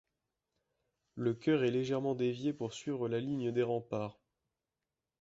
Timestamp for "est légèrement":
1.63-2.15